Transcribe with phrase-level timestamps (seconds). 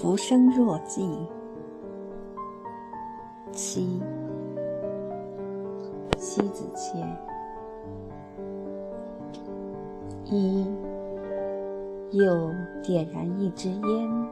[0.00, 1.10] 浮生若寄。
[3.50, 4.00] 七，
[6.16, 7.04] 西子谦。
[10.26, 10.64] 一，
[12.12, 12.48] 又
[12.80, 14.28] 点燃一支烟，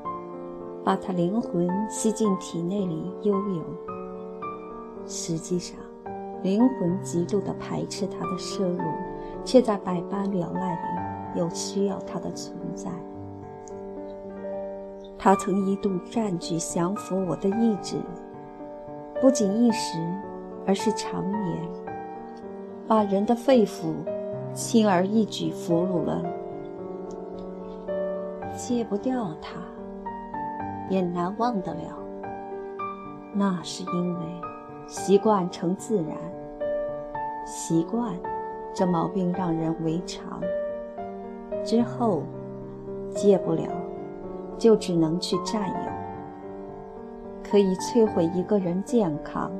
[0.84, 3.64] 把他灵魂吸进体内里悠游。
[5.04, 5.76] 实际上，
[6.44, 8.78] 灵魂极度的排斥他的摄入，
[9.44, 12.88] 却在百般聊赖里又需要他的存在。
[15.26, 17.96] 他曾一度占据降服我的意志，
[19.20, 19.98] 不仅一时，
[20.64, 21.68] 而是长年，
[22.86, 23.92] 把人的肺腑
[24.54, 26.22] 轻而易举俘虏了。
[28.56, 29.56] 戒不掉他，
[30.88, 31.98] 也难忘得了。
[33.34, 34.20] 那是因为
[34.86, 36.16] 习惯成自然，
[37.44, 38.14] 习惯
[38.72, 40.40] 这毛病让人为常，
[41.64, 42.22] 之后
[43.10, 43.64] 戒不了。
[44.58, 45.74] 就只能去占有，
[47.48, 49.50] 可以摧毁一个人健康，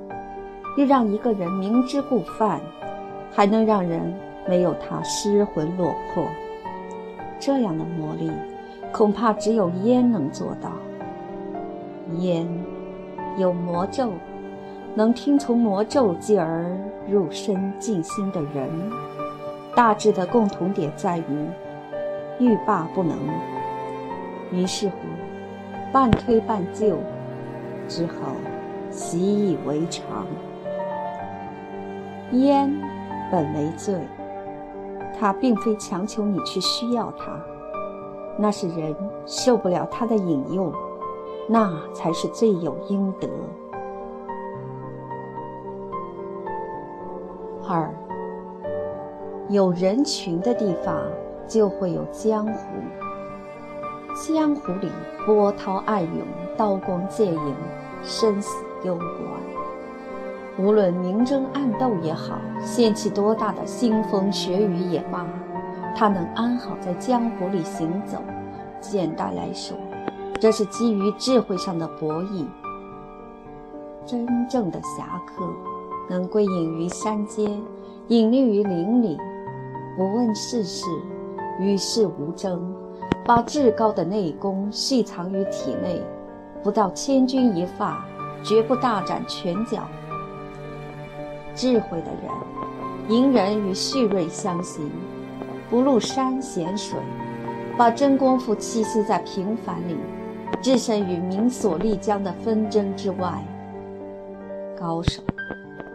[0.77, 2.61] 又让一个人明知故犯，
[3.31, 4.15] 还能让人
[4.49, 6.25] 没有他失魂落魄。
[7.39, 8.31] 这样的魔力，
[8.93, 10.71] 恐怕只有烟能做到。
[12.19, 12.47] 烟
[13.37, 14.11] 有魔咒，
[14.95, 16.75] 能听从魔咒继而
[17.09, 18.71] 入身静心的人，
[19.75, 21.25] 大致的共同点在于
[22.39, 23.17] 欲罢不能。
[24.53, 24.95] 于是乎，
[25.93, 26.97] 半推半就，
[27.89, 28.15] 只好
[28.91, 30.27] 习以为常。
[32.33, 32.73] 烟
[33.31, 33.95] 本为罪，
[35.19, 37.41] 它并非强求你去需要它，
[38.39, 38.95] 那是人
[39.27, 40.73] 受不了它的引诱，
[41.49, 43.29] 那才是罪有应得。
[47.69, 47.93] 二，
[49.49, 51.03] 有人群的地方
[51.49, 53.06] 就会有江湖。
[54.17, 54.91] 江湖里
[55.27, 57.55] 波涛暗涌，刀光剑影，
[58.03, 59.11] 生死攸关。
[60.59, 65.27] 无论明争暗斗也好，掀起多大的腥风血雨也罢，
[65.95, 68.17] 他能安好在江湖里行走，
[68.81, 69.77] 简单来说，
[70.41, 72.47] 这是基于智慧上的博弈。
[74.07, 75.47] 真正的侠客，
[76.09, 77.63] 能归隐于山间，
[78.09, 79.19] 隐匿于林里，
[79.95, 80.87] 不问世事，
[81.61, 82.75] 与世无争。
[83.27, 86.01] 把至高的内功蓄藏于体内，
[86.63, 88.07] 不到千钧一发，
[88.41, 89.83] 绝不大展拳脚。
[91.53, 92.31] 智慧的人，
[93.09, 94.89] 隐忍与蓄锐相行，
[95.69, 96.97] 不露山险水，
[97.77, 99.97] 把真功夫栖息在平凡里，
[100.63, 103.43] 置身于名所立江的纷争之外。
[104.79, 105.21] 高手，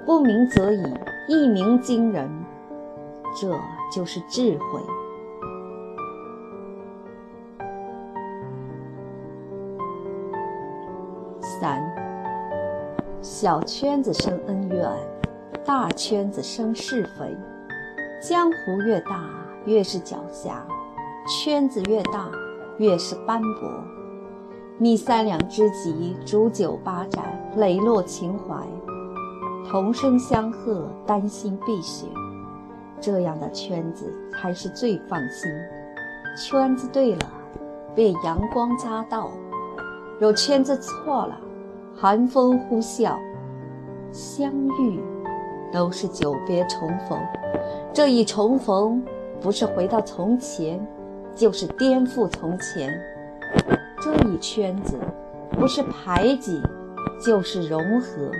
[0.06, 0.84] 不鸣则已，
[1.30, 2.30] 一鸣惊人，
[3.40, 3.58] 这
[3.90, 4.82] 就是智慧。
[11.62, 11.80] 三，
[13.22, 14.92] 小圈子生恩怨，
[15.64, 17.38] 大圈子生是非。
[18.20, 19.30] 江湖越大，
[19.66, 20.50] 越是狡黠；
[21.28, 22.32] 圈子越大，
[22.80, 23.70] 越是斑驳。
[24.80, 28.66] 觅三两知己，煮酒八盏，磊落情怀，
[29.70, 32.08] 同声相和，丹心碧血。
[33.00, 35.52] 这样的圈子才是最放心。
[36.36, 37.32] 圈子对了，
[37.94, 39.30] 便阳光夹道；
[40.20, 41.38] 若圈子错了，
[42.02, 43.16] 寒风呼啸，
[44.12, 45.00] 相遇
[45.72, 47.16] 都是久别重逢。
[47.94, 49.06] 这一重逢，
[49.40, 50.84] 不是回到从前，
[51.36, 52.92] 就是颠覆从前。
[54.02, 54.98] 这一圈子，
[55.52, 56.60] 不是排挤，
[57.24, 58.32] 就是融合。